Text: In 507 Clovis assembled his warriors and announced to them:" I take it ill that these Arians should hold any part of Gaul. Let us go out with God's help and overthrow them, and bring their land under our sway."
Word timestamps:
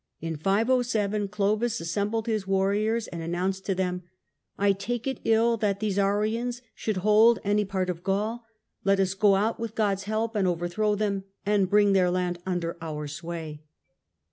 In 0.19 0.35
507 0.35 1.27
Clovis 1.27 1.79
assembled 1.79 2.25
his 2.25 2.47
warriors 2.47 3.07
and 3.09 3.21
announced 3.21 3.67
to 3.67 3.75
them:" 3.75 4.01
I 4.57 4.71
take 4.71 5.05
it 5.05 5.19
ill 5.25 5.57
that 5.57 5.79
these 5.79 5.99
Arians 5.99 6.63
should 6.73 6.97
hold 7.05 7.37
any 7.43 7.65
part 7.65 7.87
of 7.87 8.01
Gaul. 8.03 8.43
Let 8.83 8.99
us 8.99 9.13
go 9.13 9.35
out 9.35 9.59
with 9.59 9.75
God's 9.75 10.05
help 10.05 10.35
and 10.35 10.47
overthrow 10.47 10.95
them, 10.95 11.25
and 11.45 11.69
bring 11.69 11.93
their 11.93 12.09
land 12.09 12.39
under 12.47 12.77
our 12.81 13.07
sway." 13.07 13.61